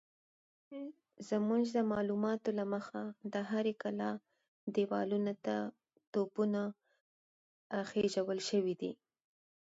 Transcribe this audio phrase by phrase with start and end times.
[1.29, 3.03] زموږ د معلوماتو له مخې
[3.33, 4.11] د هرې کلا
[4.75, 5.55] دېوالونو ته
[6.11, 6.61] توپونه
[7.89, 8.91] خېژول شوي دي.